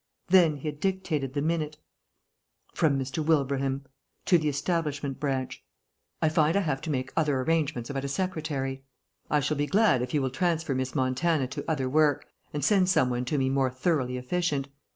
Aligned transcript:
Then 0.29 0.57
he 0.57 0.67
had 0.69 0.79
dictated 0.79 1.35
the 1.35 1.43
minute. 1.43 1.77
"From 2.73 2.97
Mr. 2.97 3.23
Wilbraham. 3.23 3.85
"To 4.25 4.39
the 4.39 4.49
Establishment 4.49 5.19
Branch. 5.19 5.63
"I 6.23 6.27
find 6.29 6.57
I 6.57 6.61
have 6.61 6.81
to 6.81 6.89
make 6.89 7.13
other 7.15 7.39
arrangements 7.41 7.87
about 7.91 8.03
a 8.05 8.07
secretary. 8.07 8.83
I 9.29 9.41
shall 9.41 9.57
be 9.57 9.67
glad 9.67 10.01
if 10.01 10.15
you 10.15 10.23
will 10.23 10.31
transfer 10.31 10.73
Miss 10.73 10.95
Montana 10.95 11.45
to 11.49 11.69
other 11.69 11.87
work, 11.87 12.25
and 12.51 12.65
send 12.65 12.89
some 12.89 13.11
one 13.11 13.25
to 13.25 13.37
me 13.37 13.47
more 13.51 13.69
thoroughly 13.69 14.17
efficient. 14.17 14.69